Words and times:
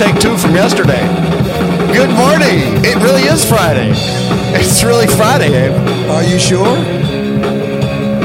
take 0.00 0.18
two 0.18 0.34
from 0.38 0.54
yesterday. 0.54 1.06
Good 1.92 2.08
morning. 2.08 2.82
It 2.82 2.96
really 3.04 3.24
is 3.24 3.44
Friday. 3.46 3.92
It's 4.58 4.82
really 4.82 5.06
Friday, 5.06 5.52
Abe. 5.52 6.08
Are 6.08 6.22
you 6.22 6.38
sure? 6.38 6.74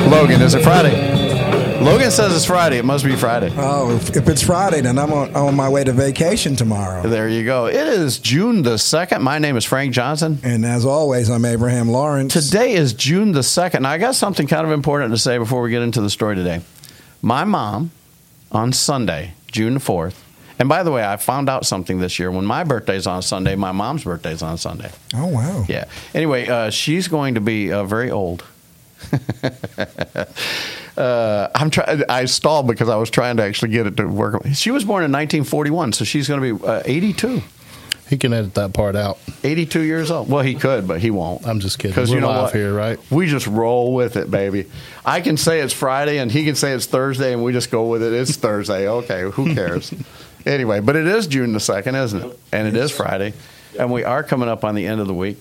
Logan, 0.09 0.41
is 0.41 0.53
it 0.53 0.63
Friday? 0.63 0.95
Logan 1.81 2.11
says 2.11 2.33
it's 2.33 2.45
Friday. 2.45 2.77
It 2.77 2.85
must 2.85 3.03
be 3.03 3.13
Friday. 3.17 3.53
Oh, 3.57 3.93
if, 3.93 4.15
if 4.15 4.29
it's 4.29 4.41
Friday, 4.41 4.79
then 4.79 4.97
I'm 4.97 5.11
on, 5.11 5.35
on 5.35 5.53
my 5.53 5.67
way 5.67 5.83
to 5.83 5.91
vacation 5.91 6.55
tomorrow. 6.55 7.09
There 7.09 7.27
you 7.27 7.43
go. 7.43 7.65
It 7.65 7.75
is 7.75 8.19
June 8.19 8.61
the 8.61 8.75
2nd. 8.75 9.19
My 9.19 9.37
name 9.39 9.57
is 9.57 9.65
Frank 9.65 9.93
Johnson. 9.93 10.39
And 10.43 10.65
as 10.65 10.85
always, 10.85 11.29
I'm 11.29 11.43
Abraham 11.43 11.89
Lawrence. 11.89 12.31
Today 12.31 12.71
is 12.71 12.93
June 12.93 13.33
the 13.33 13.41
2nd. 13.41 13.81
Now, 13.81 13.89
I 13.89 13.97
got 13.97 14.15
something 14.15 14.47
kind 14.47 14.65
of 14.65 14.71
important 14.71 15.11
to 15.11 15.17
say 15.17 15.37
before 15.37 15.61
we 15.61 15.71
get 15.71 15.81
into 15.81 15.99
the 15.99 16.09
story 16.09 16.37
today. 16.37 16.61
My 17.21 17.43
mom, 17.43 17.91
on 18.49 18.71
Sunday, 18.71 19.33
June 19.51 19.73
the 19.73 19.79
4th, 19.81 20.21
and 20.59 20.69
by 20.69 20.83
the 20.83 20.91
way, 20.91 21.05
I 21.05 21.17
found 21.17 21.49
out 21.49 21.65
something 21.65 21.99
this 21.99 22.19
year. 22.19 22.31
When 22.31 22.45
my 22.45 22.63
birthday's 22.63 23.07
on 23.07 23.21
Sunday, 23.21 23.55
my 23.55 23.71
mom's 23.71 24.03
birthday's 24.03 24.41
on 24.41 24.57
Sunday. 24.57 24.91
Oh, 25.13 25.27
wow. 25.27 25.65
Yeah. 25.67 25.85
Anyway, 26.13 26.47
uh, 26.47 26.69
she's 26.69 27.07
going 27.07 27.35
to 27.35 27.41
be 27.41 27.71
uh, 27.71 27.83
very 27.83 28.11
old. 28.11 28.43
uh, 30.97 31.49
I'm 31.53 31.69
trying. 31.69 32.03
I 32.09 32.25
stalled 32.25 32.67
because 32.67 32.89
I 32.89 32.95
was 32.95 33.09
trying 33.09 33.37
to 33.37 33.43
actually 33.43 33.71
get 33.71 33.87
it 33.87 33.97
to 33.97 34.07
work. 34.07 34.41
She 34.53 34.71
was 34.71 34.83
born 34.83 35.03
in 35.03 35.11
1941, 35.11 35.93
so 35.93 36.05
she's 36.05 36.27
going 36.27 36.41
to 36.41 36.57
be 36.57 36.65
uh, 36.65 36.81
82. 36.85 37.41
He 38.09 38.17
can 38.17 38.33
edit 38.33 38.53
that 38.53 38.73
part 38.73 38.95
out. 38.95 39.17
82 39.43 39.81
years 39.81 40.11
old. 40.11 40.29
Well, 40.29 40.43
he 40.43 40.53
could, 40.53 40.87
but 40.87 41.01
he 41.01 41.09
won't. 41.09 41.47
I'm 41.47 41.59
just 41.59 41.79
kidding. 41.79 41.93
Because 41.93 42.09
We're 42.09 42.17
you 42.17 42.21
know 42.21 42.27
live 42.27 42.43
what? 42.43 42.53
here, 42.53 42.73
right? 42.73 42.99
We 43.09 43.25
just 43.25 43.47
roll 43.47 43.95
with 43.95 44.15
it, 44.15 44.29
baby. 44.29 44.69
I 45.03 45.21
can 45.21 45.37
say 45.37 45.61
it's 45.61 45.73
Friday, 45.73 46.19
and 46.19 46.31
he 46.31 46.45
can 46.45 46.55
say 46.55 46.73
it's 46.73 46.85
Thursday, 46.85 47.33
and 47.33 47.43
we 47.43 47.51
just 47.51 47.71
go 47.71 47.87
with 47.87 48.03
it. 48.03 48.13
It's 48.13 48.35
Thursday. 48.35 48.87
Okay, 48.87 49.23
who 49.31 49.55
cares? 49.55 49.91
anyway, 50.45 50.81
but 50.81 50.95
it 50.95 51.07
is 51.07 51.25
June 51.25 51.53
the 51.53 51.59
second, 51.59 51.95
isn't 51.95 52.23
it? 52.23 52.39
And 52.51 52.67
it 52.67 52.75
is 52.75 52.91
Friday, 52.91 53.33
and 53.79 53.91
we 53.91 54.03
are 54.03 54.23
coming 54.23 54.49
up 54.49 54.63
on 54.63 54.75
the 54.75 54.85
end 54.85 55.01
of 55.01 55.07
the 55.07 55.13
week. 55.13 55.37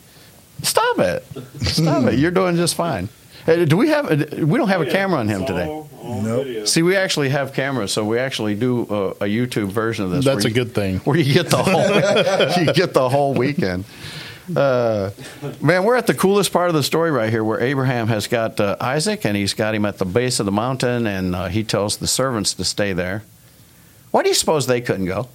Stop 0.62 0.98
it! 1.00 1.24
Stop 1.60 2.04
it! 2.04 2.14
You're 2.18 2.30
doing 2.30 2.56
just 2.56 2.76
fine. 2.76 3.10
Hey, 3.44 3.66
do 3.66 3.76
we 3.76 3.88
have? 3.88 4.10
Uh, 4.10 4.46
we 4.46 4.58
don't 4.58 4.68
have 4.68 4.80
a 4.80 4.88
oh, 4.88 4.90
camera 4.90 5.20
on 5.20 5.28
him 5.28 5.44
today. 5.44 5.83
Nope. 6.04 6.68
See, 6.68 6.82
we 6.82 6.96
actually 6.96 7.30
have 7.30 7.54
cameras, 7.54 7.92
so 7.92 8.04
we 8.04 8.18
actually 8.18 8.54
do 8.54 8.82
a, 8.82 9.08
a 9.10 9.26
YouTube 9.26 9.68
version 9.68 10.04
of 10.04 10.10
this. 10.10 10.24
That's 10.24 10.44
a 10.44 10.48
you- 10.48 10.54
good 10.54 10.74
thing. 10.74 10.98
Where 11.04 11.16
you 11.16 11.32
get 11.32 11.48
the 11.48 11.62
whole 11.62 12.60
you 12.64 12.72
get 12.74 12.92
the 12.92 13.08
whole 13.08 13.32
weekend. 13.34 13.84
Uh, 14.54 15.10
man, 15.62 15.84
we're 15.84 15.96
at 15.96 16.06
the 16.06 16.12
coolest 16.12 16.52
part 16.52 16.68
of 16.68 16.74
the 16.74 16.82
story 16.82 17.10
right 17.10 17.30
here, 17.30 17.42
where 17.42 17.60
Abraham 17.60 18.08
has 18.08 18.26
got 18.26 18.60
uh, 18.60 18.76
Isaac, 18.78 19.24
and 19.24 19.34
he's 19.34 19.54
got 19.54 19.74
him 19.74 19.86
at 19.86 19.96
the 19.96 20.04
base 20.04 20.38
of 20.38 20.44
the 20.44 20.52
mountain, 20.52 21.06
and 21.06 21.34
uh, 21.34 21.46
he 21.48 21.64
tells 21.64 21.96
the 21.96 22.06
servants 22.06 22.52
to 22.54 22.64
stay 22.64 22.92
there. 22.92 23.22
Why 24.10 24.22
do 24.22 24.28
you 24.28 24.34
suppose 24.34 24.66
they 24.66 24.82
couldn't 24.82 25.06
go? 25.06 25.28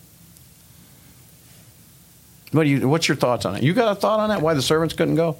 What 2.52 2.64
do 2.66 2.70
you? 2.70 2.88
What's 2.88 3.08
your 3.08 3.17
thoughts 3.17 3.45
on 3.45 3.56
it? 3.56 3.64
You 3.64 3.73
got 3.73 3.92
a 3.92 3.95
thought 4.00 4.20
on 4.20 4.30
that? 4.30 4.42
Why 4.44 4.54
the 4.54 4.61
servants 4.61 4.94
couldn't 4.94 5.16
go? 5.16 5.38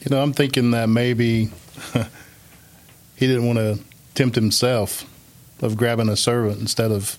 You 0.00 0.10
know, 0.16 0.22
I'm 0.22 0.32
thinking 0.32 0.70
that 0.70 0.88
maybe 0.88 1.50
he 3.20 3.26
didn't 3.26 3.46
want 3.46 3.58
to 3.58 3.78
tempt 4.14 4.34
himself 4.34 5.04
of 5.60 5.76
grabbing 5.76 6.08
a 6.08 6.16
servant 6.16 6.58
instead 6.58 6.90
of 6.90 7.18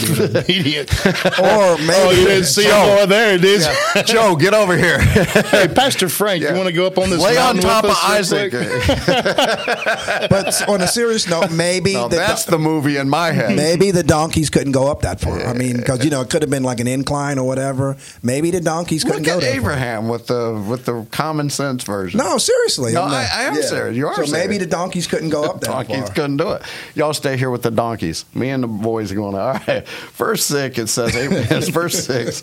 obedient. 0.00 0.90
Or 1.38 1.42
oh, 1.42 1.76
maybe. 1.78 1.92
oh, 1.96 2.10
you 2.10 2.26
didn't 2.26 2.44
see 2.46 2.64
him 2.64 2.70
Joe. 2.70 2.94
over 2.96 3.06
there, 3.06 3.38
did 3.38 3.60
you? 3.62 4.02
Joe, 4.06 4.36
get 4.36 4.54
over 4.54 4.76
here. 4.76 4.98
Hey, 5.00 5.68
Pastor 5.68 6.08
Frank, 6.08 6.42
Yeah. 6.42 6.50
you 6.52 6.56
want 6.56 6.68
to 6.68 6.72
go 6.72 6.86
up 6.86 6.98
on 6.98 7.10
this 7.10 7.20
Lay 7.22 7.36
on 7.36 7.56
top 7.58 7.84
of 7.84 7.90
Isaac. 8.02 8.52
But 9.36 10.68
on 10.68 10.80
a 10.80 10.86
serious 10.88 11.28
note, 11.28 11.50
maybe 11.52 11.94
Now, 11.94 12.08
the, 12.08 12.16
that's 12.16 12.44
the 12.44 12.58
movie 12.58 12.96
in 12.96 13.08
my 13.08 13.32
head. 13.32 13.56
maybe 13.56 13.90
the 13.90 14.02
donkeys 14.02 14.50
couldn't 14.50 14.72
go 14.72 14.90
up 14.90 15.02
that 15.02 15.20
far. 15.20 15.40
I 15.40 15.52
mean, 15.52 15.76
because 15.76 16.04
you 16.04 16.10
know 16.10 16.20
it 16.20 16.30
could 16.30 16.42
have 16.42 16.50
been 16.50 16.62
like 16.62 16.80
an 16.80 16.86
incline 16.86 17.38
or 17.38 17.46
whatever. 17.46 17.96
Maybe 18.22 18.50
the 18.50 18.60
donkeys 18.60 19.04
couldn't 19.04 19.22
Look 19.22 19.26
go 19.26 19.34
at 19.34 19.40
that 19.42 19.46
far. 19.50 19.56
Abraham 19.56 20.08
with 20.08 20.26
the 20.26 20.64
with 20.68 20.84
the 20.86 21.06
common 21.10 21.50
sense 21.50 21.84
version. 21.84 22.18
No, 22.18 22.38
seriously. 22.38 22.92
No, 22.92 23.02
I- 23.02 23.28
I 23.32 23.42
am 23.44 23.54
serious. 23.62 23.96
You 23.96 24.06
are 24.08 24.14
So 24.14 24.24
serious. 24.24 24.32
maybe 24.32 24.58
the 24.58 24.66
donkeys 24.66 25.06
couldn't 25.06 25.30
go 25.30 25.44
up 25.44 25.60
that 25.60 25.66
donkeys 25.70 25.96
far. 26.04 26.14
couldn't 26.14 26.36
do 26.38 26.50
it. 26.52 26.62
Y'all 26.94 27.14
stay 27.14 27.36
here 27.36 27.50
with 27.50 27.62
the 27.62 27.70
donkeys. 27.70 28.24
Me 28.34 28.50
and 28.50 28.62
the 28.62 28.66
boys 28.68 29.12
are 29.12 29.14
going. 29.16 29.34
All 29.34 29.52
right. 29.52 29.85
Verse 30.12 30.44
six. 30.44 30.78
It 30.78 30.86
says. 30.88 31.12
It's 31.14 31.68
verse 31.80 32.04
six. 32.06 32.42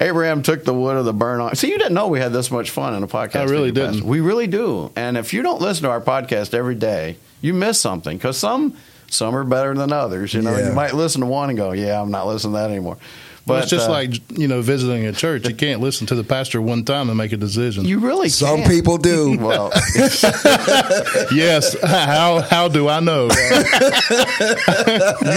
Abraham 0.00 0.42
took 0.42 0.64
the 0.64 0.74
wood 0.74 0.96
of 0.96 1.04
the 1.04 1.12
burnt 1.12 1.40
offering. 1.40 1.56
See, 1.56 1.68
you 1.70 1.78
didn't 1.78 1.94
know 1.94 2.08
we 2.08 2.18
had 2.20 2.32
this 2.32 2.50
much 2.50 2.70
fun 2.70 2.94
in 2.94 3.02
a 3.02 3.06
podcast. 3.06 3.36
I 3.36 3.42
really 3.44 3.70
with 3.70 3.76
you, 3.78 3.82
Pastor. 3.84 3.92
didn't. 4.00 4.08
We 4.08 4.20
really 4.20 4.46
do. 4.46 4.90
And 4.96 5.16
if 5.16 5.32
you 5.32 5.42
don't 5.42 5.60
listen 5.60 5.84
to 5.84 5.90
our 5.90 6.00
podcast 6.00 6.54
every 6.54 6.74
day, 6.74 7.16
you 7.40 7.54
miss 7.54 7.80
something 7.80 8.16
because 8.16 8.36
some 8.36 8.76
some 9.10 9.36
are 9.36 9.44
better 9.44 9.74
than 9.74 9.92
others. 9.92 10.32
You 10.32 10.42
know, 10.42 10.56
Yeah. 10.56 10.68
you 10.68 10.72
might 10.74 10.94
listen 10.94 11.20
to 11.20 11.26
one 11.26 11.50
and 11.50 11.58
go, 11.58 11.72
"Yeah, 11.72 12.00
I'm 12.00 12.10
not 12.10 12.26
listening 12.26 12.54
to 12.54 12.58
that 12.60 12.70
anymore." 12.70 12.96
But 13.44 13.54
But 13.54 13.62
it's 13.62 13.70
just 13.70 13.88
uh, 13.88 13.92
like 13.92 14.38
you 14.38 14.46
know 14.46 14.62
visiting 14.62 15.04
a 15.06 15.12
church. 15.12 15.48
You 15.48 15.54
can't 15.54 15.80
listen 15.80 16.06
to 16.08 16.14
the 16.14 16.22
pastor 16.22 16.62
one 16.62 16.84
time 16.84 17.08
and 17.08 17.18
make 17.18 17.32
a 17.32 17.36
decision. 17.36 17.84
you 17.84 17.98
really 17.98 18.28
Some 18.28 18.58
can't. 18.58 18.70
people 18.70 18.98
do. 18.98 19.36
Well, 19.42 19.72
yes. 21.34 21.76
How 21.82 22.40
how 22.40 22.68
do 22.68 22.88
I 22.88 23.00
know? 23.00 23.24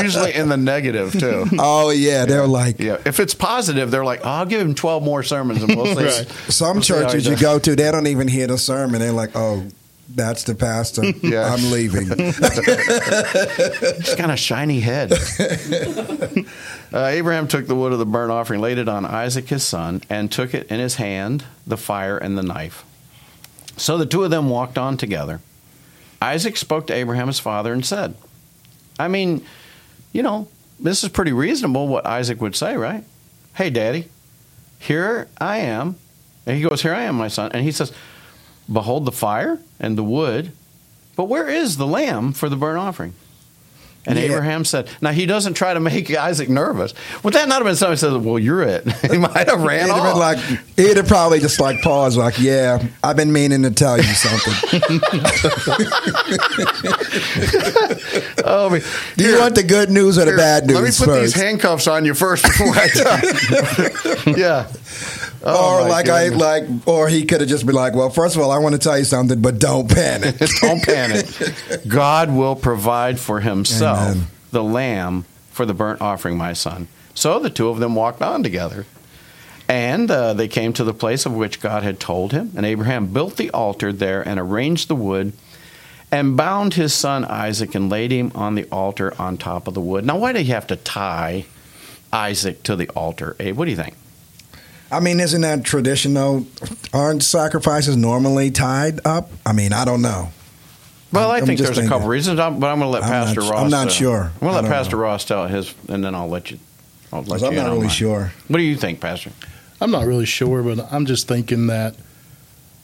usually 0.04 0.34
in 0.34 0.50
the 0.50 0.58
negative 0.58 1.14
too. 1.14 1.46
Oh 1.58 1.90
yeah, 1.90 2.26
they're 2.26 2.48
like 2.48 2.80
Yeah, 2.80 2.98
if 3.06 3.20
it's 3.20 3.34
positive, 3.34 3.92
they're 3.92 4.06
like, 4.06 4.22
oh, 4.24 4.30
"I'll 4.30 4.46
give 4.46 4.62
him 4.62 4.76
twelve 4.76 5.04
more 5.04 5.24
sermons 5.24 5.64
and 5.64 5.76
we'll 5.76 5.96
see." 5.96 6.04
Right. 6.06 6.28
some 6.50 6.76
We'll 6.78 6.84
see 6.84 6.94
churches 6.94 7.28
you 7.28 7.38
go 7.38 7.60
to. 7.60 7.76
They 7.76 7.92
don't 7.92 8.08
even 8.08 8.28
hear 8.28 8.48
the 8.48 8.58
sermon. 8.58 9.00
They're 9.00 9.12
like, 9.12 9.32
oh. 9.36 9.66
That's 10.10 10.44
the 10.44 10.56
pastor. 10.56 11.04
Yeah. 11.22 11.52
I'm 11.52 11.72
leaving. 11.72 12.08
He's 12.08 12.40
got 14.16 14.30
a 14.30 14.38
shiny 14.38 14.80
head. 14.80 15.12
uh, 16.94 17.06
Abraham 17.06 17.48
took 17.48 17.66
the 17.68 17.76
wood 17.76 17.94
of 17.94 18.00
the 18.00 18.06
burnt 18.06 18.32
offering, 18.32 18.62
laid 18.62 18.78
it 18.78 18.88
on 18.88 19.06
Isaac 19.06 19.48
his 19.48 19.64
son, 19.64 20.02
and 20.10 20.32
took 20.32 20.54
it 20.54 20.68
in 20.68 20.80
his 20.80 20.96
hand, 20.96 21.46
the 21.66 21.78
fire 21.78 22.18
and 22.18 22.38
the 22.38 22.44
knife. 22.44 22.86
So 23.78 23.98
the 23.98 24.06
two 24.06 24.24
of 24.24 24.30
them 24.30 24.50
walked 24.50 24.78
on 24.78 24.98
together. 24.98 25.42
Isaac 26.22 26.58
spoke 26.58 26.88
to 26.88 26.94
Abraham 26.94 27.28
his 27.28 27.40
father 27.40 27.74
and 27.74 27.86
said, 27.86 28.16
I 29.00 29.08
mean, 29.08 29.44
you 30.14 30.24
know, 30.24 30.48
this 30.80 31.04
is 31.04 31.10
pretty 31.10 31.34
reasonable 31.34 31.88
what 31.88 32.06
Isaac 32.06 32.40
would 32.42 32.56
say, 32.56 32.78
right? 32.78 33.04
Hey, 33.56 33.70
daddy, 33.70 34.10
here 34.80 35.28
I 35.40 35.60
am. 35.60 35.96
And 36.46 36.58
he 36.58 36.64
goes, 36.64 36.82
Here 36.82 36.94
I 36.94 37.04
am, 37.04 37.16
my 37.16 37.28
son. 37.28 37.52
And 37.54 37.64
he 37.64 37.72
says, 37.72 37.92
Behold 38.72 39.06
the 39.06 39.12
fire 39.12 39.60
and 39.80 39.98
the 39.98 40.04
wood, 40.04 40.52
but 41.16 41.26
where 41.26 41.48
is 41.48 41.78
the 41.78 41.88
lamb 41.88 42.34
for 42.34 42.50
the 42.50 42.56
burnt 42.56 42.80
offering? 42.80 43.14
And 44.08 44.20
Yeah. 44.20 44.26
Abraham 44.26 44.66
said, 44.66 44.88
Now 45.02 45.10
he 45.12 45.26
doesn't 45.26 45.56
try 45.56 45.74
to 45.74 45.80
make 45.80 46.16
Isaac 46.16 46.48
nervous. 46.48 46.94
Would 47.24 47.34
that 47.34 47.48
not 47.48 47.56
have 47.56 47.64
been 47.66 47.76
something? 47.76 47.94
He 47.94 47.98
says, 47.98 48.14
Well, 48.16 48.38
you're 48.38 48.62
it. 48.62 48.88
he 49.12 49.18
might 49.18 49.50
have 49.50 49.64
ran 49.64 49.88
have 49.90 49.98
off. 49.98 50.14
been 50.14 50.20
like, 50.20 50.38
he'd 50.76 50.98
have 50.98 51.08
probably 51.08 51.40
just 51.40 51.60
like 51.60 51.82
paused, 51.82 52.16
like, 52.16 52.38
"Yeah, 52.40 52.84
I've 53.04 53.16
been 53.16 53.34
meaning 53.34 53.64
to 53.64 53.72
tell 53.72 53.98
you 53.98 54.04
something. 54.04 55.02
oh, 58.46 58.70
Do 59.18 59.24
you 59.24 59.32
Here, 59.32 59.40
want 59.40 59.56
the 59.56 59.64
good 59.64 59.90
news 59.90 60.18
or 60.18 60.26
the 60.26 60.32
here, 60.32 60.38
bad 60.38 60.66
news 60.68 60.76
Let 60.76 60.84
me 60.84 60.90
put 60.90 61.06
first?" 61.06 61.34
these 61.36 61.44
handcuffs 61.44 61.88
on 61.88 62.06
you 62.06 62.14
first 62.14 62.44
before 62.44 62.74
I 62.76 62.88
tell. 62.90 64.38
yeah. 64.38 64.68
Oh, 65.46 65.84
or 65.84 65.90
like 65.90 66.06
goodness. 66.06 66.42
I 66.42 66.58
like, 66.60 66.88
or 66.88 67.08
he 67.08 67.26
could 67.26 67.42
have 67.42 67.50
just 67.50 67.66
been 67.66 67.76
like, 67.76 67.94
"Well, 67.94 68.10
first 68.10 68.36
of 68.36 68.42
all, 68.42 68.52
I 68.52 68.58
want 68.58 68.74
to 68.74 68.80
tell 68.80 68.98
you 68.98 69.04
something, 69.04 69.42
but 69.42 69.60
don't 69.60 69.90
panic." 69.90 70.38
Don't 70.62 70.84
panic. 70.84 71.28
God 71.88 72.32
will 72.32 72.56
provide 72.56 73.20
for 73.20 73.42
himself 73.42 74.00
Amen. 74.00 74.28
the 74.52 74.64
lamb 74.64 75.26
for 75.52 75.66
the 75.66 75.74
burnt 75.74 76.02
offering, 76.02 76.38
my 76.38 76.54
son. 76.54 76.88
So 77.14 77.40
the 77.40 77.50
two 77.50 77.70
of 77.70 77.80
them 77.80 77.96
walked 77.96 78.22
on 78.22 78.44
together. 78.44 78.86
And 79.68 80.12
uh, 80.12 80.34
they 80.34 80.48
came 80.48 80.74
to 80.74 80.84
the 80.84 80.94
place 80.94 81.26
of 81.26 81.34
which 81.34 81.60
God 81.60 81.82
had 81.82 82.00
told 82.00 82.32
him. 82.34 82.52
And 82.56 82.66
Abraham 82.66 83.08
built 83.08 83.38
the 83.38 83.50
altar 83.52 83.92
there 83.92 84.28
and 84.28 84.40
arranged 84.40 84.88
the 84.88 84.96
wood 84.96 85.34
and 86.12 86.38
bound 86.38 86.76
his 86.76 86.94
son 86.94 87.26
Isaac 87.26 87.74
and 87.74 87.90
laid 87.90 88.12
him 88.12 88.32
on 88.36 88.56
the 88.56 88.66
altar 88.72 89.14
on 89.20 89.38
top 89.38 89.68
of 89.68 89.74
the 89.74 89.82
wood. 89.82 90.06
Now, 90.06 90.18
why 90.18 90.34
did 90.34 90.46
he 90.46 90.52
have 90.52 90.68
to 90.68 90.76
tie 90.76 91.46
Isaac 92.14 92.64
to 92.64 92.76
the 92.76 92.90
altar? 92.90 93.36
Abe, 93.40 93.58
what 93.58 93.66
do 93.66 93.72
you 93.72 93.78
think? 93.78 93.96
I 94.92 95.00
mean, 95.00 95.20
isn't 95.20 95.42
that 95.42 95.64
traditional? 95.64 96.46
Aren't 96.94 97.24
sacrifices 97.24 97.98
normally 97.98 98.52
tied 98.52 99.06
up? 99.06 99.30
I 99.46 99.52
mean, 99.54 99.74
I 99.74 99.84
don't 99.86 100.02
know. 100.02 100.30
Well, 101.12 101.32
I 101.32 101.38
I'm 101.38 101.46
think 101.46 101.60
just 101.60 101.74
there's 101.74 101.78
a 101.86 101.90
couple 101.90 102.00
thinking. 102.00 102.10
reasons, 102.12 102.40
I'm- 102.40 102.60
but 102.60 102.68
I'm 102.68 102.80
going 102.80 102.88
to 102.88 102.94
let 102.94 103.04
I'm 103.04 103.10
Pastor 103.10 103.42
su- 103.42 103.50
Ross. 103.52 103.64
I'm 103.64 103.70
not 103.70 103.88
uh, 103.88 103.92
sure. 103.92 104.22
I'm 104.34 104.40
going 104.40 104.54
to 104.56 104.62
let 104.62 104.66
Pastor 104.72 104.96
know. 104.98 105.02
Ross 105.04 105.26
tell 105.26 105.48
his, 105.48 105.74
and 105.88 106.04
then 106.04 106.14
I'll 106.14 106.28
let 106.30 106.52
you. 106.52 106.60
I'll 107.14 107.22
let 107.22 107.30
'Cause 107.30 107.42
you 107.44 107.48
I'm 107.48 107.56
not 107.56 107.68
really 107.68 107.80
mine. 107.82 107.90
sure. 107.90 108.34
What 108.48 108.58
do 108.58 108.64
you 108.64 108.76
think, 108.76 109.00
Pastor? 109.00 109.32
I'm 109.82 109.92
not 109.92 110.06
really 110.06 110.26
sure, 110.26 110.62
but 110.64 110.92
I'm 110.92 111.06
just 111.06 111.28
thinking 111.28 111.68
that 111.68 111.96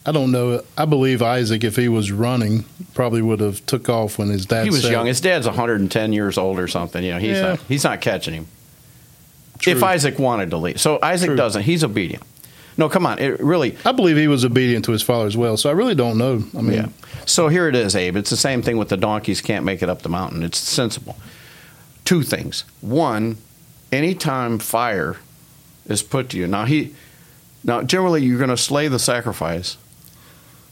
I 0.06 0.12
don't 0.12 0.32
know. 0.32 0.64
I 0.78 0.86
believe 0.86 1.22
Isaac, 1.22 1.64
if 1.64 1.76
he 1.76 1.88
was 1.88 2.12
running, 2.12 2.66
probably 2.94 3.22
would 3.22 3.40
have 3.40 3.64
took 3.66 3.88
off 3.90 4.18
when 4.18 4.30
his 4.30 4.46
dad. 4.46 4.64
he 4.64 4.70
was 4.72 4.82
said, 4.82 4.92
young. 4.92 5.06
His 5.06 5.22
dad's 5.22 5.46
110 5.46 6.14
years 6.14 6.38
old 6.38 6.58
or 6.60 6.68
something. 6.68 7.04
You 7.04 7.12
know, 7.14 7.20
he's 7.20 7.38
Yeah. 7.38 7.42
not 7.42 7.60
he's 7.68 7.84
not 7.84 8.02
catching 8.02 8.34
him. 8.34 8.48
True. 9.62 9.74
If 9.74 9.84
Isaac 9.84 10.20
wanted 10.20 10.50
to 10.52 10.58
leave, 10.58 10.82
so 10.82 11.00
Isaac 11.02 11.30
True. 11.30 11.36
doesn't. 11.36 11.64
He's 11.64 11.84
obedient. 11.84 12.24
No, 12.78 12.90
come 12.90 13.06
on. 13.06 13.20
It 13.20 13.40
really. 13.40 13.78
I 13.86 13.92
believe 13.92 14.18
he 14.18 14.28
was 14.28 14.44
obedient 14.46 14.86
to 14.86 14.92
his 14.92 15.02
father 15.02 15.28
as 15.28 15.38
well. 15.38 15.58
So 15.58 15.70
I 15.70 15.74
really 15.74 15.94
don't 15.96 16.18
know. 16.18 16.44
I 16.58 16.62
mean, 16.62 16.74
Yeah. 16.74 16.88
So 17.26 17.48
here 17.48 17.68
it 17.68 17.76
is, 17.76 17.96
Abe. 17.96 18.16
It's 18.16 18.30
the 18.30 18.38
same 18.38 18.62
thing 18.62 18.78
with 18.78 18.90
the 18.90 18.98
donkeys 18.98 19.42
can't 19.42 19.64
make 19.64 19.84
it 19.84 19.90
up 19.90 20.02
the 20.02 20.10
mountain. 20.10 20.42
It's 20.42 20.58
sensible. 20.58 21.16
Two 22.06 22.24
things. 22.24 22.64
One, 22.82 23.38
anytime 23.92 24.58
fire 24.58 25.18
is 25.88 26.02
put 26.02 26.30
to 26.30 26.38
you, 26.38 26.48
now 26.48 26.66
he, 26.66 26.96
now 27.64 27.84
generally 27.84 28.24
you're 28.24 28.40
going 28.40 28.50
to 28.50 28.58
slay 28.58 28.88
the 28.88 28.98
sacrifice, 29.00 29.78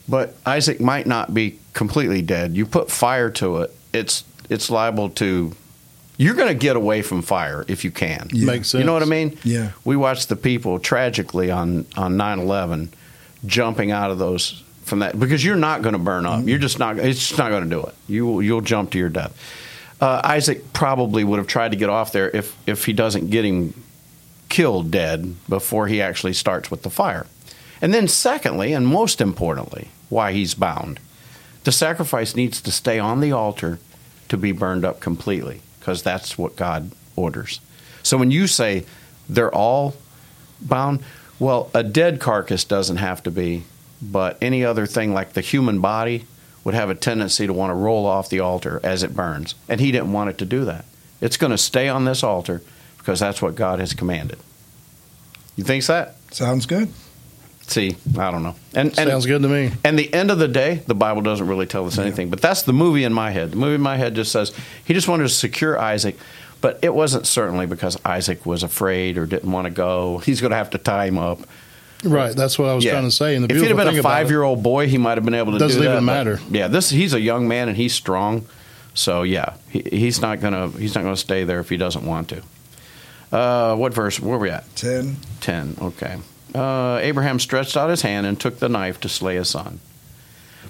but 0.08 0.36
Isaac 0.46 0.80
might 0.82 1.06
not 1.06 1.34
be 1.34 1.60
completely 1.74 2.22
dead. 2.24 2.56
You 2.56 2.66
put 2.66 2.90
fire 2.90 3.30
to 3.32 3.58
it, 3.58 3.76
it's 3.94 4.24
it's 4.50 4.72
liable 4.72 5.10
to. 5.12 5.56
You're 6.20 6.36
going 6.36 6.50
to 6.50 6.54
get 6.54 6.76
away 6.76 7.02
from 7.02 7.22
fire 7.22 7.64
if 7.70 7.86
you 7.86 7.92
can. 7.92 8.28
Yeah. 8.34 8.46
Makes 8.46 8.68
sense. 8.68 8.82
You 8.82 8.86
know 8.86 8.92
what 8.92 9.04
I 9.04 9.06
mean? 9.06 9.38
Yeah. 9.46 9.72
We 9.86 9.96
watched 9.96 10.28
the 10.28 10.36
people 10.36 10.78
tragically 10.78 11.50
on 11.50 11.86
on 11.96 12.18
9/11 12.18 12.90
jumping 13.46 13.92
out 13.92 14.12
of 14.12 14.20
those 14.20 14.62
from 14.84 15.00
that 15.00 15.18
because 15.18 15.46
you're 15.46 15.56
not 15.56 15.82
going 15.82 15.94
to 15.94 16.00
burn 16.00 16.26
up. 16.26 16.46
You're 16.46 16.60
just 16.60 16.78
not. 16.78 17.00
It's 17.00 17.20
just 17.20 17.38
not 17.40 17.52
going 17.52 17.64
to 17.64 17.70
do 17.70 17.82
it. 17.84 17.96
You 18.08 18.26
will, 18.26 18.44
you'll 18.44 18.60
jump 18.60 18.92
to 18.92 18.98
your 18.98 19.08
death. 19.08 19.34
Uh, 20.02 20.20
Isaac 20.26 20.74
probably 20.74 21.24
would 21.24 21.38
have 21.38 21.48
tried 21.48 21.72
to 21.72 21.78
get 21.78 21.90
off 21.90 22.12
there 22.12 22.30
if 22.30 22.54
if 22.68 22.84
he 22.84 22.92
doesn't 22.92 23.30
get 23.30 23.46
him 23.46 23.74
killed 24.50 24.92
dead 24.92 25.36
before 25.48 25.88
he 25.88 26.02
actually 26.02 26.34
starts 26.34 26.70
with 26.70 26.84
the 26.84 26.90
fire. 26.90 27.28
And 27.82 27.94
then 27.94 28.10
secondly, 28.10 28.74
and 28.74 28.86
most 28.86 29.22
importantly, 29.22 29.88
why 30.10 30.34
he's 30.34 30.54
bound. 30.54 31.00
The 31.64 31.72
sacrifice 31.72 32.36
needs 32.36 32.60
to 32.62 32.74
stay 32.74 33.00
on 33.00 33.22
the 33.22 33.32
altar 33.32 33.80
to 34.28 34.36
be 34.36 34.52
burned 34.52 34.84
up 34.84 35.00
completely 35.00 35.62
because 35.90 36.04
that's 36.04 36.38
what 36.38 36.56
God 36.56 36.92
orders. 37.16 37.62
So 38.04 38.16
when 38.16 38.30
you 38.30 38.46
say 38.46 38.86
they're 39.28 39.52
all 39.52 39.96
bound, 40.62 41.02
well, 41.40 41.72
a 41.74 41.84
dead 41.84 42.20
carcass 42.20 42.64
doesn't 42.64 42.98
have 42.98 43.24
to 43.24 43.32
be, 43.32 43.64
but 44.00 44.38
any 44.40 44.64
other 44.64 44.86
thing 44.86 45.16
like 45.16 45.34
the 45.34 45.42
human 45.42 45.82
body 45.82 46.28
would 46.64 46.76
have 46.76 46.92
a 46.92 46.96
tendency 46.96 47.48
to 47.48 47.54
want 47.54 47.72
to 47.72 47.74
roll 47.74 48.06
off 48.06 48.30
the 48.30 48.40
altar 48.40 48.80
as 48.84 49.02
it 49.02 49.16
burns. 49.16 49.56
And 49.68 49.82
he 49.82 49.92
didn't 49.92 50.14
want 50.14 50.30
it 50.30 50.38
to 50.38 50.46
do 50.46 50.64
that. 50.66 50.86
It's 51.22 51.38
going 51.38 51.52
to 51.52 51.58
stay 51.58 51.90
on 51.90 52.06
this 52.06 52.24
altar 52.24 52.62
because 53.00 53.20
that's 53.20 53.42
what 53.42 53.56
God 53.56 53.80
has 53.80 53.96
commanded. 53.96 54.38
You 55.56 55.64
think 55.64 55.84
that? 55.88 56.18
Sounds 56.30 56.68
good. 56.68 56.90
See, 57.70 57.96
I 58.18 58.32
don't 58.32 58.42
know. 58.44 58.56
And, 58.74 58.88
and 59.00 59.10
Sounds 59.10 59.26
good 59.28 59.42
to 59.44 59.48
me. 59.48 59.72
and 59.86 59.98
the 59.98 60.12
end 60.14 60.32
of 60.32 60.40
the 60.40 60.48
day, 60.48 60.82
the 60.88 60.96
Bible 60.96 61.22
doesn't 61.22 61.48
really 61.48 61.68
tell 61.68 61.86
us 61.86 61.98
anything. 62.00 62.30
But 62.32 62.42
that's 62.42 62.64
the 62.64 62.74
movie 62.74 63.04
in 63.04 63.14
my 63.14 63.30
head. 63.32 63.52
The 63.52 63.58
movie 63.58 63.76
in 63.76 63.82
my 63.82 63.96
head 63.96 64.16
just 64.16 64.32
says 64.32 64.52
he 64.84 64.94
just 64.96 65.08
wanted 65.08 65.24
to 65.24 65.30
secure 65.30 65.78
Isaac, 65.80 66.18
but 66.62 66.80
it 66.82 66.94
wasn't 66.94 67.28
certainly 67.28 67.68
because 67.68 67.96
Isaac 68.04 68.44
was 68.46 68.64
afraid 68.64 69.18
or 69.20 69.26
didn't 69.28 69.52
want 69.52 69.66
to 69.66 69.72
go. 69.72 70.18
He's 70.18 70.42
going 70.42 70.50
to 70.52 70.58
have 70.58 70.72
to 70.72 70.78
tie 70.80 71.06
him 71.06 71.18
up. 71.20 71.40
Right. 72.04 72.36
That's 72.36 72.58
what 72.58 72.70
I 72.70 72.74
was 72.74 72.84
Yeah. 72.84 72.92
trying 72.94 73.04
to 73.06 73.12
say. 73.12 73.36
And 73.36 73.46
the 73.48 73.54
if 73.54 73.62
he'd 73.62 73.68
have 73.68 73.78
been 73.78 74.00
a 74.00 74.02
five-year-old 74.02 74.64
boy, 74.64 74.88
he 74.88 74.98
might 74.98 75.18
have 75.18 75.26
been 75.26 75.36
able 75.36 75.52
to 75.54 75.60
Doesn't 75.60 75.80
do 75.80 75.86
that. 75.88 75.94
even 75.96 76.06
but- 76.06 76.12
matter. 76.14 76.40
Yeah, 76.50 76.70
this 76.70 76.90
he's 76.90 77.14
a 77.14 77.20
young 77.22 77.48
man 77.48 77.68
and 77.68 77.78
he's 77.78 77.94
strong. 77.94 78.46
So 78.96 79.22
yeah, 79.24 79.54
he, 79.70 79.82
he's 79.92 80.22
not 80.22 80.42
gonna 80.42 80.70
he's 80.70 80.96
not 80.96 81.04
gonna 81.04 81.16
stay 81.18 81.44
there 81.44 81.60
if 81.60 81.70
he 81.70 81.78
doesn't 81.78 82.04
want 82.06 82.30
to. 82.30 82.42
Uh, 83.32 83.76
what 83.76 83.94
verse? 83.94 84.20
Where 84.20 84.36
are 84.36 84.40
we 84.40 84.50
at? 84.50 84.76
Ten. 84.76 85.18
10. 85.42 85.76
Okay. 85.82 86.18
Uh, 86.54 86.98
Abraham 87.02 87.40
stretched 87.40 87.78
out 87.78 87.90
his 87.90 88.02
hand 88.02 88.26
and 88.26 88.40
took 88.40 88.60
the 88.60 88.70
knife 88.70 89.00
to 89.02 89.10
slay 89.10 89.36
his 89.36 89.50
son. 89.50 89.80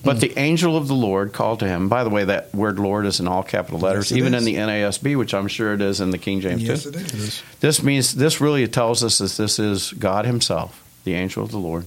But 0.03 0.21
the 0.21 0.37
angel 0.39 0.77
of 0.77 0.87
the 0.87 0.95
Lord 0.95 1.33
called 1.33 1.59
to 1.59 1.67
him. 1.67 1.89
By 1.89 2.05
the 2.05 2.09
way, 2.09 2.23
that 2.23 2.55
word 2.55 2.79
Lord 2.79 3.05
is 3.05 3.19
in 3.19 3.27
all 3.27 3.43
capital 3.43 3.79
letters, 3.81 4.11
Yes, 4.11 4.17
even 4.17 4.33
is. 4.33 4.45
in 4.47 4.53
the 4.53 4.59
NASB, 4.59 5.17
which 5.17 5.33
I'm 5.33 5.49
sure 5.49 5.73
it 5.73 5.81
is 5.81 5.99
in 5.99 6.11
the 6.11 6.17
King 6.17 6.39
James 6.39 6.63
Yes, 6.63 6.83
too. 6.83 6.89
it 6.89 6.95
is. 7.13 7.43
This 7.59 7.83
means, 7.83 8.15
this 8.15 8.39
really 8.39 8.65
tells 8.69 9.03
us 9.03 9.17
that 9.17 9.31
this 9.31 9.59
is 9.59 9.91
God 9.91 10.25
Himself, 10.25 10.81
the 11.03 11.15
angel 11.15 11.43
of 11.43 11.51
the 11.51 11.57
Lord, 11.57 11.85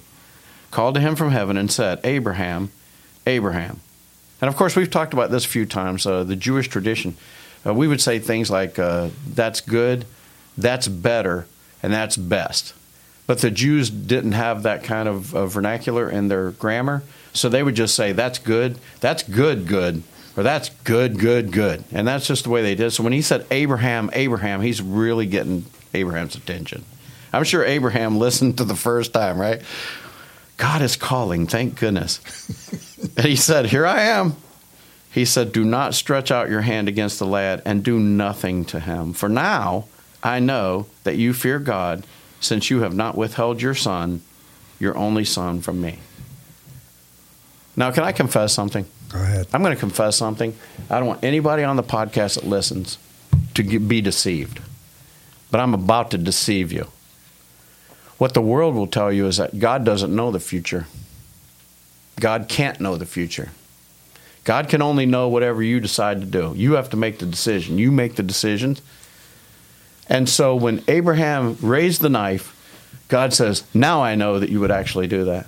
called 0.71 0.95
to 0.97 1.01
him 1.01 1.17
from 1.17 1.31
heaven 1.31 1.57
and 1.57 1.71
said, 1.71 2.01
Abraham, 2.05 2.71
Abraham. 3.27 3.81
And 4.43 4.49
of 4.49 4.57
course, 4.57 4.77
we've 4.77 4.91
talked 4.91 5.15
about 5.15 5.31
this 5.31 5.47
a 5.47 5.49
few 5.49 5.65
times. 5.65 6.05
Uh, 6.05 6.23
the 6.25 6.37
Jewish 6.37 6.69
tradition, 6.69 7.17
uh, 7.67 7.73
we 7.73 7.89
would 7.89 8.01
say 8.01 8.19
things 8.19 8.51
like, 8.51 8.79
uh, 8.79 9.09
that's 9.27 9.63
good, 9.63 10.05
that's 10.59 10.87
better, 10.89 11.47
and 11.83 11.93
that's 11.95 12.17
best. 12.19 12.75
But 13.27 13.39
the 13.39 13.51
Jews 13.51 13.89
didn't 13.89 14.33
have 14.33 14.65
that 14.65 14.85
kind 14.85 15.09
of 15.09 15.35
uh, 15.35 15.47
vernacular 15.47 16.11
in 16.11 16.29
their 16.29 16.51
grammar, 16.51 17.03
so 17.33 17.49
they 17.49 17.63
would 17.63 17.77
just 17.77 17.95
say, 17.95 18.13
that's 18.13 18.39
good, 18.39 18.79
that's 19.01 19.23
good, 19.23 19.67
good, 19.67 20.03
or 20.37 20.43
that's 20.43 20.71
good, 20.85 21.19
good, 21.19 21.53
good. 21.53 21.85
And 21.93 22.07
that's 22.07 22.27
just 22.27 22.45
the 22.45 22.51
way 22.51 22.63
they 22.63 22.75
did. 22.75 22.91
So 22.91 23.03
when 23.03 23.13
he 23.13 23.23
said 23.23 23.47
Abraham, 23.51 24.11
Abraham, 24.13 24.61
he's 24.61 24.83
really 24.83 25.27
getting 25.27 25.65
Abraham's 25.95 26.35
attention. 26.35 26.85
I'm 27.33 27.45
sure 27.45 27.65
Abraham 27.65 28.19
listened 28.19 28.59
to 28.59 28.65
the 28.65 28.75
first 28.75 29.13
time, 29.13 29.39
right? 29.39 29.63
God 30.57 30.83
is 30.83 30.97
calling, 30.97 31.47
thank 31.47 31.79
goodness. 31.79 32.21
and 33.17 33.27
he 33.27 33.37
said, 33.37 33.67
Here 33.67 33.87
I 33.87 34.03
am. 34.03 34.37
He 35.11 35.25
said, 35.25 35.53
Do 35.53 35.65
not 35.65 35.95
stretch 35.95 36.31
out 36.31 36.51
your 36.51 36.61
hand 36.61 36.89
against 36.89 37.19
the 37.19 37.27
lad 37.27 37.63
and 37.65 37.83
do 37.83 37.99
nothing 37.99 38.65
to 38.67 38.81
him. 38.81 39.13
For 39.13 39.29
now 39.29 39.87
I 40.23 40.41
know 40.41 40.87
that 41.05 41.17
you 41.17 41.33
fear 41.33 41.59
God, 41.59 42.07
since 42.43 42.69
you 42.71 42.81
have 42.81 42.95
not 42.95 43.17
withheld 43.17 43.63
your 43.63 43.75
son, 43.75 44.21
your 44.79 44.97
only 44.99 45.25
son, 45.25 45.61
from 45.61 45.81
me. 45.81 46.01
Now, 47.77 47.91
can 47.91 48.05
I 48.05 48.13
confess 48.13 48.53
something? 48.53 48.85
Go 49.09 49.19
ahead. 49.21 49.47
I'm 49.55 49.63
going 49.63 49.75
to 49.75 49.81
confess 49.81 50.17
something. 50.17 50.55
I 50.91 50.99
don't 50.99 51.07
want 51.07 51.25
anybody 51.25 51.63
on 51.63 51.77
the 51.77 51.83
podcast 51.83 52.35
that 52.35 52.45
listens 52.45 52.99
to 53.55 53.63
be 53.79 54.01
deceived, 54.01 54.61
but 55.51 55.61
I'm 55.61 55.73
about 55.73 56.11
to 56.11 56.19
deceive 56.19 56.73
you. 56.73 56.89
What 58.19 58.35
the 58.35 58.43
world 58.43 58.75
will 58.75 58.87
tell 58.87 59.13
you 59.13 59.27
is 59.27 59.39
that 59.39 59.59
God 59.59 59.85
doesn't 59.85 60.15
know 60.15 60.31
the 60.31 60.41
future. 60.41 60.87
God 62.21 62.47
can't 62.49 62.81
know 62.81 62.97
the 62.97 63.07
future. 63.07 63.51
God 64.45 64.69
can 64.69 64.83
only 64.83 65.07
know 65.07 65.29
whatever 65.29 65.63
you 65.63 65.81
decide 65.81 66.21
to 66.21 66.27
do. 66.27 66.53
You 66.57 66.73
have 66.73 66.91
to 66.91 66.97
make 66.97 67.19
the 67.19 67.27
decision. 67.27 67.79
You 67.79 67.93
make 67.93 68.17
the 68.17 68.23
decisions. 68.23 68.83
And 70.13 70.29
so 70.29 70.55
when 70.55 70.85
Abraham 70.89 71.57
raised 71.63 72.03
the 72.03 72.11
knife, 72.11 72.55
God 73.09 73.33
says, 73.33 73.65
Now 73.73 74.03
I 74.03 74.15
know 74.15 74.41
that 74.41 74.51
you 74.51 74.61
would 74.61 74.71
actually 74.71 75.07
do 75.07 75.25
that. 75.25 75.47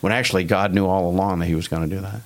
When 0.00 0.12
actually 0.12 0.42
God 0.42 0.74
knew 0.74 0.86
all 0.86 1.08
along 1.08 1.38
that 1.38 1.46
he 1.46 1.54
was 1.54 1.68
going 1.68 1.88
to 1.88 1.94
do 1.94 2.02
that. 2.02 2.22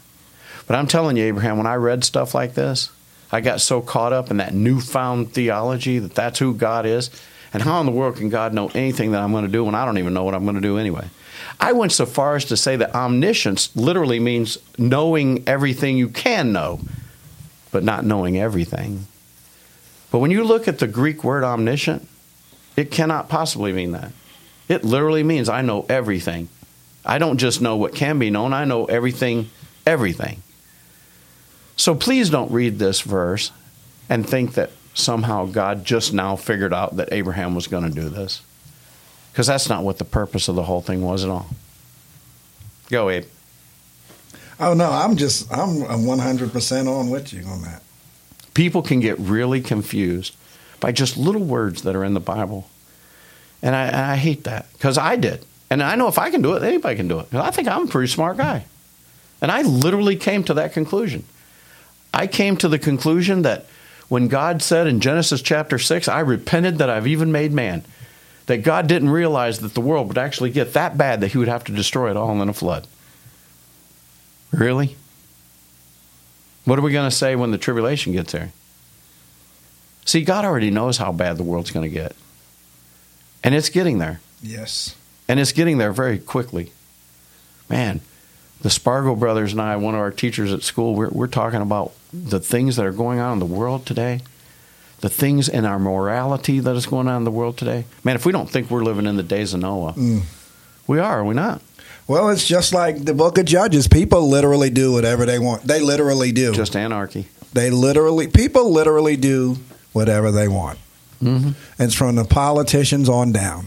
But 0.66 0.76
I'm 0.76 0.86
telling 0.86 1.18
you, 1.18 1.24
Abraham, 1.24 1.58
when 1.58 1.66
I 1.66 1.74
read 1.74 2.02
stuff 2.02 2.34
like 2.34 2.54
this, 2.54 2.90
I 3.30 3.42
got 3.42 3.60
so 3.60 3.82
caught 3.82 4.14
up 4.14 4.30
in 4.30 4.38
that 4.38 4.54
newfound 4.54 5.34
theology 5.34 5.98
that 5.98 6.14
that's 6.14 6.38
who 6.38 6.54
God 6.54 6.86
is. 6.86 7.10
And 7.52 7.62
how 7.62 7.78
in 7.80 7.84
the 7.84 7.92
world 7.92 8.16
can 8.16 8.30
God 8.30 8.54
know 8.54 8.68
anything 8.68 9.12
that 9.12 9.20
I'm 9.20 9.32
going 9.32 9.44
to 9.44 9.52
do 9.52 9.62
when 9.62 9.74
I 9.74 9.84
don't 9.84 9.98
even 9.98 10.14
know 10.14 10.24
what 10.24 10.34
I'm 10.34 10.44
going 10.44 10.54
to 10.54 10.62
do 10.62 10.78
anyway? 10.78 11.10
I 11.60 11.72
went 11.72 11.92
so 11.92 12.06
far 12.06 12.36
as 12.36 12.46
to 12.46 12.56
say 12.56 12.76
that 12.76 12.94
omniscience 12.94 13.76
literally 13.76 14.18
means 14.18 14.56
knowing 14.78 15.46
everything 15.46 15.98
you 15.98 16.08
can 16.08 16.52
know, 16.52 16.80
but 17.70 17.84
not 17.84 18.06
knowing 18.06 18.38
everything. 18.38 19.06
But 20.10 20.18
when 20.18 20.30
you 20.30 20.44
look 20.44 20.66
at 20.66 20.78
the 20.78 20.86
Greek 20.86 21.22
word 21.22 21.44
omniscient, 21.44 22.08
it 22.76 22.90
cannot 22.90 23.28
possibly 23.28 23.72
mean 23.72 23.92
that. 23.92 24.12
It 24.68 24.84
literally 24.84 25.22
means 25.22 25.48
I 25.48 25.62
know 25.62 25.86
everything. 25.88 26.48
I 27.04 27.18
don't 27.18 27.38
just 27.38 27.60
know 27.60 27.76
what 27.76 27.94
can 27.94 28.18
be 28.18 28.30
known, 28.30 28.52
I 28.52 28.64
know 28.64 28.84
everything, 28.84 29.50
everything. 29.86 30.42
So 31.76 31.94
please 31.94 32.28
don't 32.28 32.50
read 32.52 32.78
this 32.78 33.00
verse 33.00 33.52
and 34.08 34.28
think 34.28 34.54
that 34.54 34.70
somehow 34.94 35.46
God 35.46 35.84
just 35.84 36.12
now 36.12 36.36
figured 36.36 36.74
out 36.74 36.96
that 36.96 37.12
Abraham 37.12 37.54
was 37.54 37.66
going 37.66 37.84
to 37.84 37.90
do 37.90 38.08
this. 38.08 38.42
Because 39.32 39.46
that's 39.46 39.68
not 39.68 39.84
what 39.84 39.98
the 39.98 40.04
purpose 40.04 40.48
of 40.48 40.56
the 40.56 40.64
whole 40.64 40.80
thing 40.80 41.02
was 41.02 41.24
at 41.24 41.30
all. 41.30 41.46
Go, 42.90 43.08
Abe. 43.08 43.24
Oh 44.58 44.74
no, 44.74 44.90
I'm 44.90 45.16
just 45.16 45.50
I'm 45.50 46.04
100 46.04 46.52
percent 46.52 46.86
on 46.86 47.08
with 47.08 47.32
you 47.32 47.44
on 47.44 47.62
that. 47.62 47.82
People 48.60 48.82
can 48.82 49.00
get 49.00 49.18
really 49.18 49.62
confused 49.62 50.36
by 50.80 50.92
just 50.92 51.16
little 51.16 51.40
words 51.40 51.80
that 51.84 51.96
are 51.96 52.04
in 52.04 52.12
the 52.12 52.20
Bible. 52.20 52.68
And 53.62 53.74
I, 53.74 53.86
and 53.86 53.96
I 53.96 54.16
hate 54.16 54.44
that 54.44 54.70
because 54.74 54.98
I 54.98 55.16
did. 55.16 55.46
And 55.70 55.82
I 55.82 55.94
know 55.94 56.08
if 56.08 56.18
I 56.18 56.30
can 56.30 56.42
do 56.42 56.52
it, 56.52 56.62
anybody 56.62 56.94
can 56.94 57.08
do 57.08 57.20
it. 57.20 57.32
I 57.32 57.52
think 57.52 57.68
I'm 57.68 57.84
a 57.84 57.90
pretty 57.90 58.12
smart 58.12 58.36
guy. 58.36 58.66
And 59.40 59.50
I 59.50 59.62
literally 59.62 60.14
came 60.14 60.44
to 60.44 60.52
that 60.52 60.74
conclusion. 60.74 61.24
I 62.12 62.26
came 62.26 62.58
to 62.58 62.68
the 62.68 62.78
conclusion 62.78 63.40
that 63.42 63.64
when 64.10 64.28
God 64.28 64.60
said 64.60 64.86
in 64.86 65.00
Genesis 65.00 65.40
chapter 65.40 65.78
6, 65.78 66.06
I 66.06 66.20
repented 66.20 66.76
that 66.76 66.90
I've 66.90 67.06
even 67.06 67.32
made 67.32 67.54
man, 67.54 67.82
that 68.44 68.58
God 68.58 68.88
didn't 68.88 69.08
realize 69.08 69.60
that 69.60 69.72
the 69.72 69.80
world 69.80 70.08
would 70.08 70.18
actually 70.18 70.50
get 70.50 70.74
that 70.74 70.98
bad 70.98 71.22
that 71.22 71.28
he 71.28 71.38
would 71.38 71.48
have 71.48 71.64
to 71.64 71.72
destroy 71.72 72.10
it 72.10 72.16
all 72.18 72.42
in 72.42 72.48
a 72.50 72.52
flood. 72.52 72.86
Really? 74.52 74.98
What 76.64 76.78
are 76.78 76.82
we 76.82 76.92
going 76.92 77.08
to 77.08 77.14
say 77.16 77.36
when 77.36 77.50
the 77.50 77.58
tribulation 77.58 78.12
gets 78.12 78.32
there? 78.32 78.52
See, 80.04 80.22
God 80.22 80.44
already 80.44 80.70
knows 80.70 80.98
how 80.98 81.12
bad 81.12 81.36
the 81.36 81.42
world's 81.42 81.70
going 81.70 81.88
to 81.88 81.94
get. 81.94 82.14
And 83.42 83.54
it's 83.54 83.68
getting 83.68 83.98
there. 83.98 84.20
Yes. 84.42 84.96
And 85.28 85.38
it's 85.40 85.52
getting 85.52 85.78
there 85.78 85.92
very 85.92 86.18
quickly. 86.18 86.72
Man, 87.68 88.00
the 88.60 88.70
Spargo 88.70 89.14
brothers 89.14 89.52
and 89.52 89.60
I, 89.60 89.76
one 89.76 89.94
of 89.94 90.00
our 90.00 90.10
teachers 90.10 90.52
at 90.52 90.62
school, 90.62 90.94
we're, 90.94 91.08
we're 91.10 91.26
talking 91.28 91.60
about 91.62 91.92
the 92.12 92.40
things 92.40 92.76
that 92.76 92.84
are 92.84 92.92
going 92.92 93.20
on 93.20 93.34
in 93.34 93.38
the 93.38 93.46
world 93.46 93.86
today, 93.86 94.20
the 95.00 95.08
things 95.08 95.48
in 95.48 95.64
our 95.64 95.78
morality 95.78 96.60
that 96.60 96.76
is 96.76 96.86
going 96.86 97.08
on 97.08 97.18
in 97.18 97.24
the 97.24 97.30
world 97.30 97.56
today. 97.56 97.84
Man, 98.04 98.16
if 98.16 98.26
we 98.26 98.32
don't 98.32 98.50
think 98.50 98.70
we're 98.70 98.84
living 98.84 99.06
in 99.06 99.16
the 99.16 99.22
days 99.22 99.54
of 99.54 99.60
Noah, 99.60 99.92
Mm. 99.94 100.22
we 100.86 100.98
are, 100.98 101.20
are 101.20 101.24
we 101.24 101.34
not? 101.34 101.62
Well, 102.06 102.28
it's 102.30 102.46
just 102.46 102.74
like 102.74 103.04
the 103.04 103.14
book 103.14 103.38
of 103.38 103.44
Judges. 103.44 103.86
People 103.88 104.28
literally 104.28 104.70
do 104.70 104.92
whatever 104.92 105.26
they 105.26 105.38
want. 105.38 105.62
They 105.62 105.80
literally 105.80 106.32
do. 106.32 106.52
Just 106.52 106.76
anarchy. 106.76 107.26
they 107.52 107.70
literally 107.70 108.28
people 108.28 108.70
literally 108.70 109.16
do 109.16 109.56
whatever 109.92 110.30
they 110.30 110.48
want. 110.48 110.78
Mm-hmm. 111.22 111.50
It's 111.82 111.94
from 111.94 112.16
the 112.16 112.24
politicians 112.24 113.08
on 113.08 113.32
down. 113.32 113.66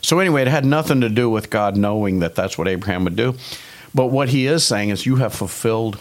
So 0.00 0.18
anyway, 0.20 0.42
it 0.42 0.48
had 0.48 0.64
nothing 0.64 1.00
to 1.00 1.08
do 1.08 1.28
with 1.28 1.50
God 1.50 1.76
knowing 1.76 2.20
that 2.20 2.34
that's 2.34 2.56
what 2.56 2.68
Abraham 2.68 3.04
would 3.04 3.16
do. 3.16 3.34
But 3.94 4.06
what 4.06 4.28
he 4.28 4.46
is 4.46 4.64
saying 4.64 4.90
is, 4.90 5.06
you 5.06 5.16
have 5.16 5.34
fulfilled 5.34 5.98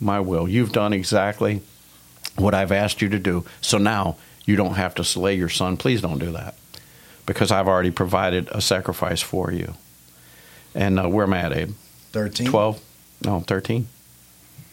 my 0.00 0.20
will. 0.20 0.48
You've 0.48 0.72
done 0.72 0.92
exactly 0.92 1.62
what 2.36 2.54
I've 2.54 2.72
asked 2.72 3.00
you 3.00 3.08
to 3.08 3.18
do. 3.18 3.44
So 3.60 3.78
now 3.78 4.16
you 4.44 4.56
don't 4.56 4.74
have 4.74 4.94
to 4.96 5.04
slay 5.04 5.34
your 5.34 5.48
son. 5.48 5.76
Please 5.76 6.00
don't 6.00 6.18
do 6.18 6.32
that 6.32 6.54
because 7.26 7.50
I've 7.50 7.68
already 7.68 7.90
provided 7.90 8.48
a 8.50 8.60
sacrifice 8.60 9.20
for 9.20 9.52
you. 9.52 9.74
And 10.74 10.98
uh, 10.98 11.08
where 11.08 11.24
am 11.24 11.32
I 11.32 11.38
at, 11.38 11.52
Abe? 11.52 11.72
13. 12.12 12.48
12? 12.48 12.80
No, 13.24 13.40
13. 13.40 13.88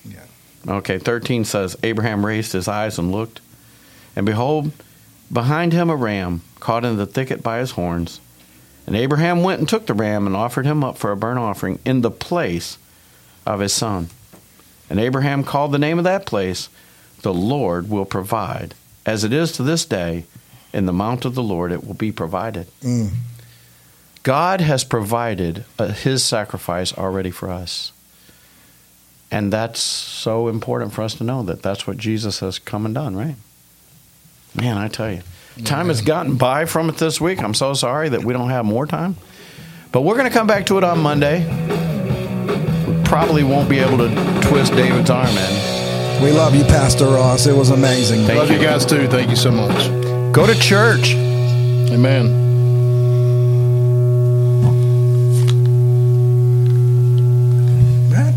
Yeah. 0.05 0.19
Okay, 0.67 0.97
13 0.97 1.45
says 1.45 1.77
Abraham 1.83 2.25
raised 2.25 2.51
his 2.51 2.67
eyes 2.67 2.97
and 2.97 3.11
looked, 3.11 3.39
and 4.15 4.25
behold, 4.25 4.71
behind 5.31 5.73
him 5.73 5.89
a 5.89 5.95
ram 5.95 6.41
caught 6.59 6.85
in 6.85 6.97
the 6.97 7.05
thicket 7.05 7.43
by 7.43 7.59
his 7.59 7.71
horns. 7.71 8.19
And 8.87 8.95
Abraham 8.95 9.41
went 9.41 9.59
and 9.59 9.69
took 9.69 9.87
the 9.87 9.93
ram 9.93 10.27
and 10.27 10.35
offered 10.35 10.65
him 10.65 10.83
up 10.83 10.97
for 10.97 11.11
a 11.11 11.17
burnt 11.17 11.39
offering 11.39 11.79
in 11.85 12.01
the 12.01 12.11
place 12.11 12.77
of 13.45 13.59
his 13.59 13.73
son. 13.73 14.09
And 14.89 14.99
Abraham 14.99 15.43
called 15.43 15.71
the 15.71 15.79
name 15.79 15.97
of 15.97 16.03
that 16.03 16.25
place, 16.25 16.69
The 17.21 17.33
Lord 17.33 17.89
will 17.89 18.05
provide. 18.05 18.75
As 19.05 19.23
it 19.23 19.33
is 19.33 19.51
to 19.53 19.63
this 19.63 19.85
day, 19.85 20.25
in 20.73 20.85
the 20.85 20.93
mount 20.93 21.25
of 21.25 21.35
the 21.35 21.43
Lord 21.43 21.71
it 21.71 21.85
will 21.85 21.93
be 21.93 22.11
provided. 22.11 22.67
Mm. 22.81 23.11
God 24.25 24.59
has 24.59 24.83
provided 24.83 25.65
uh, 25.77 25.89
his 25.89 26.23
sacrifice 26.23 26.91
already 26.97 27.29
for 27.29 27.51
us. 27.51 27.91
And 29.29 29.53
that's 29.53 29.79
so 29.79 30.47
important 30.47 30.93
for 30.93 31.03
us 31.03 31.13
to 31.15 31.23
know 31.23 31.43
that 31.43 31.61
that's 31.61 31.85
what 31.85 31.97
Jesus 31.97 32.39
has 32.39 32.57
come 32.57 32.87
and 32.87 32.95
done, 32.95 33.15
right? 33.15 33.35
Man, 34.55 34.79
I 34.79 34.87
tell 34.87 35.11
you, 35.11 35.21
time 35.63 35.89
has 35.89 36.01
gotten 36.01 36.37
by 36.37 36.65
from 36.65 36.89
it 36.89 36.97
this 36.97 37.21
week. 37.21 37.39
I'm 37.43 37.53
so 37.53 37.75
sorry 37.75 38.09
that 38.09 38.23
we 38.23 38.33
don't 38.33 38.49
have 38.49 38.65
more 38.65 38.87
time. 38.87 39.15
But 39.91 40.01
we're 40.01 40.17
going 40.17 40.27
to 40.29 40.35
come 40.35 40.47
back 40.47 40.65
to 40.67 40.79
it 40.79 40.83
on 40.83 41.01
Monday. 41.01 41.45
We 42.87 43.03
probably 43.03 43.43
won't 43.43 43.69
be 43.69 43.77
able 43.77 43.99
to 43.99 44.09
twist 44.41 44.73
David's 44.73 45.11
arm 45.11 45.37
in. 45.37 46.23
We 46.23 46.31
love 46.31 46.55
you, 46.55 46.63
Pastor 46.63 47.05
Ross. 47.05 47.45
It 47.45 47.55
was 47.55 47.69
amazing. 47.69 48.25
Thank 48.25 48.39
Love 48.39 48.49
you 48.49 48.57
guys 48.57 48.87
too. 48.87 49.07
Thank 49.07 49.29
you 49.29 49.35
so 49.35 49.51
much. 49.51 49.87
Go 50.33 50.47
to 50.47 50.55
church. 50.55 51.13
Amen. 51.13 52.44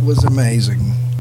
Was 0.09 0.25
amazing. 0.25 0.88